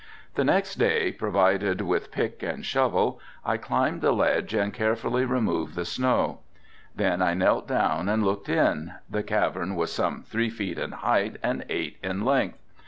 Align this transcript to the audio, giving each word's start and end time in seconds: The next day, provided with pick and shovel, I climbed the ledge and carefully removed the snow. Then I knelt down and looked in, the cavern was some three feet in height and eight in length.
The 0.33 0.43
next 0.43 0.77
day, 0.77 1.11
provided 1.11 1.81
with 1.81 2.09
pick 2.11 2.41
and 2.41 2.65
shovel, 2.65 3.19
I 3.45 3.57
climbed 3.57 4.01
the 4.01 4.11
ledge 4.11 4.51
and 4.55 4.73
carefully 4.73 5.25
removed 5.25 5.75
the 5.75 5.85
snow. 5.85 6.39
Then 6.95 7.21
I 7.21 7.35
knelt 7.35 7.67
down 7.67 8.09
and 8.09 8.23
looked 8.25 8.49
in, 8.49 8.95
the 9.07 9.21
cavern 9.21 9.75
was 9.75 9.91
some 9.93 10.23
three 10.23 10.49
feet 10.49 10.79
in 10.79 10.91
height 10.91 11.37
and 11.43 11.65
eight 11.69 11.99
in 12.01 12.25
length. 12.25 12.57